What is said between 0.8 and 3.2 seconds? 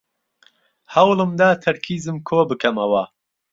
هەوڵم دا تەرکیزم کۆبکەمەوە.